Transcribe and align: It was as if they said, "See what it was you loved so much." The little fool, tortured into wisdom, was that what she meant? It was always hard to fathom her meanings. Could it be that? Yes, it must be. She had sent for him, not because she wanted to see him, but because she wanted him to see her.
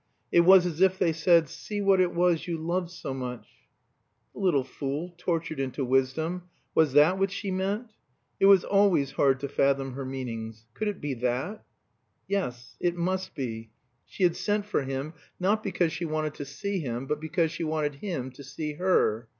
It 0.31 0.39
was 0.39 0.65
as 0.65 0.81
if 0.81 0.97
they 0.97 1.13
said, 1.13 1.47
"See 1.47 1.79
what 1.79 2.01
it 2.01 2.11
was 2.11 2.47
you 2.47 2.57
loved 2.57 2.89
so 2.89 3.13
much." 3.13 3.45
The 4.33 4.39
little 4.39 4.63
fool, 4.63 5.13
tortured 5.15 5.59
into 5.59 5.85
wisdom, 5.85 6.49
was 6.73 6.93
that 6.93 7.19
what 7.19 7.29
she 7.29 7.51
meant? 7.51 7.93
It 8.39 8.47
was 8.47 8.63
always 8.63 9.11
hard 9.11 9.39
to 9.41 9.47
fathom 9.47 9.93
her 9.93 10.03
meanings. 10.03 10.65
Could 10.73 10.87
it 10.87 11.01
be 11.01 11.13
that? 11.29 11.63
Yes, 12.27 12.77
it 12.79 12.95
must 12.95 13.35
be. 13.35 13.69
She 14.07 14.23
had 14.23 14.35
sent 14.35 14.65
for 14.65 14.81
him, 14.81 15.13
not 15.39 15.61
because 15.61 15.93
she 15.93 16.05
wanted 16.05 16.33
to 16.33 16.45
see 16.45 16.79
him, 16.79 17.05
but 17.05 17.21
because 17.21 17.51
she 17.51 17.63
wanted 17.63 17.97
him 18.01 18.31
to 18.31 18.43
see 18.43 18.73
her. 18.73 19.27